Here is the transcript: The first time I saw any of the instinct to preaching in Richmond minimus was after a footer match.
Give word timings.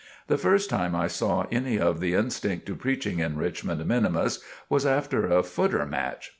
The 0.25 0.37
first 0.39 0.67
time 0.71 0.95
I 0.95 1.05
saw 1.07 1.45
any 1.51 1.77
of 1.77 1.99
the 1.99 2.15
instinct 2.15 2.65
to 2.65 2.75
preaching 2.75 3.19
in 3.19 3.37
Richmond 3.37 3.85
minimus 3.85 4.39
was 4.67 4.83
after 4.83 5.27
a 5.27 5.43
footer 5.43 5.85
match. 5.85 6.29